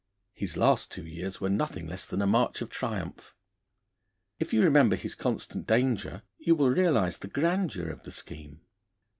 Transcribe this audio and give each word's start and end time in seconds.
His 0.33 0.57
last 0.57 0.89
two 0.89 1.05
years 1.05 1.39
were 1.39 1.49
nothing 1.51 1.85
less 1.85 2.07
than 2.07 2.23
a 2.23 2.25
march 2.25 2.63
of 2.63 2.71
triumph. 2.71 3.35
If 4.39 4.51
you 4.51 4.63
remember 4.63 4.95
his 4.95 5.13
constant 5.13 5.67
danger, 5.67 6.23
you 6.39 6.55
will 6.55 6.71
realise 6.71 7.19
the 7.19 7.27
grandeur 7.27 7.87
of 7.91 8.01
the 8.01 8.11
scheme. 8.11 8.61